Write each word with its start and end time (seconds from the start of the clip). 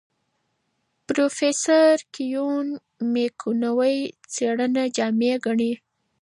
پروفیسر 1.07 1.93
کیون 2.13 2.65
میکونوی 3.13 3.97
څېړنه 4.33 4.83
جامع 4.97 5.33
ګڼي. 5.45 5.73